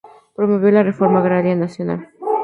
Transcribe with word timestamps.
Promovió 0.35 0.71
la 0.71 0.81
Reforma 0.81 1.19
Agraria 1.19 1.55
nacional. 1.55 2.09